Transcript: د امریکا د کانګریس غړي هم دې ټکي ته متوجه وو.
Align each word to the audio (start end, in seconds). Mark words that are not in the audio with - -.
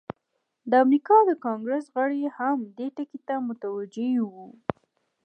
د 0.69 0.71
امریکا 0.83 1.17
د 1.29 1.31
کانګریس 1.45 1.85
غړي 1.95 2.21
هم 2.37 2.57
دې 2.77 2.87
ټکي 2.95 3.19
ته 3.27 3.35
متوجه 3.47 4.09
وو. 4.31 4.47